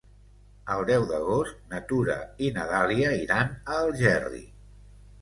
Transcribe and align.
El 0.75 0.85
deu 0.89 1.05
d'agost 1.11 1.59
na 1.75 1.83
Tura 1.93 2.17
i 2.49 2.51
na 2.57 2.67
Dàlia 2.75 3.15
iran 3.29 3.55
a 3.57 3.81
Algerri. 3.87 4.47